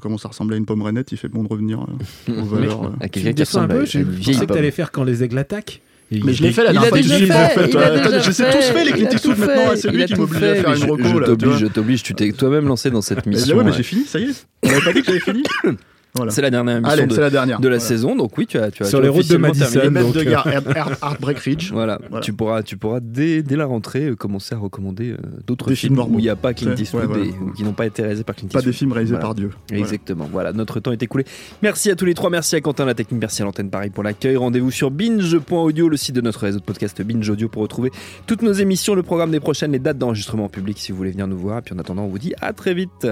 [0.01, 1.85] commence à ressembler à une pomme renette il fait bon de revenir
[2.29, 2.89] euh, aux valeurs euh.
[2.99, 5.81] À quelqu'un qui un peu, à je pensais que t'allais faire quand les aigles attaquent.
[6.11, 7.81] Et mais je l'ai fait la dernière fois je l'ai fait, fait, il toi.
[7.81, 9.77] a Attends, déjà je sais fait, tous fait les Clint a Eastwood tout maintenant fait,
[9.77, 12.03] c'est lui qui m'oblige à faire une reco Je t'oblige, je t'oblige.
[12.03, 13.57] Tu t'es toi-même lancé dans cette mission.
[13.57, 15.43] ouais, mais j'ai fini ça y est on avait pas dit que j'avais fini
[16.15, 16.31] voilà.
[16.31, 17.87] C'est la dernière émission allez de, la dernière de la Voilà.
[17.87, 19.65] saison, donc oui, tu as, tu as Sur tu les routes de Madison.
[19.65, 19.83] terminé.
[19.83, 22.23] le maître donc, de euh, Heart- Heartbreak Ridge Voilà, Voilà.
[22.23, 25.75] tu pourras, tu pourras dès, dès la rentrée euh, commencer à recommander euh, d'autres Des
[25.75, 28.23] films films où il n'y a pas Clint Eastwood ouais, qui n'ont pas été réalisés
[28.23, 29.25] par Clint pas des films réalisés Voilà.
[29.25, 29.81] par Dieu Voilà.
[29.83, 30.27] Exactement.
[30.31, 31.25] Voilà, notre temps est écoulé.
[31.61, 32.29] Merci à tous les trois.
[32.29, 33.19] Merci à Quentin, la technique.
[33.21, 34.35] Merci à l'antenne Paris pour l'accueil.
[34.37, 37.91] Rendez-vous sur binge.audio, le site de notre réseau de podcast Binge Audio pour retrouver
[38.27, 41.11] toutes nos émissions, le programme des prochaines, les dates d'enregistrement en public si vous voulez
[41.11, 41.59] venir nous voir.
[41.59, 43.05] Et puis en attendant, on vous dit à très vite.